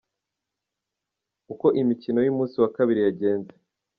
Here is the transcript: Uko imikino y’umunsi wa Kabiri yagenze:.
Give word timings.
Uko 1.53 1.65
imikino 1.81 2.19
y’umunsi 2.21 2.55
wa 2.61 2.69
Kabiri 2.75 2.99
yagenze:. 3.07 3.53